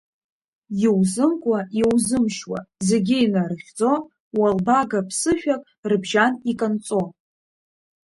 Иузымкуа-иузымшьуа, 0.83 2.59
зегьы 2.87 3.15
инарыхьӡо, 3.25 3.91
уалбага 4.39 4.99
ԥсышәак 5.07 5.61
рыбжьан 5.89 6.33
иканҵо… 6.51 7.01